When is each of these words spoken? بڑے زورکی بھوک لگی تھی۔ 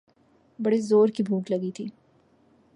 بڑے 0.59 0.79
زورکی 0.81 1.23
بھوک 1.23 1.51
لگی 1.51 1.71
تھی۔ 1.75 1.85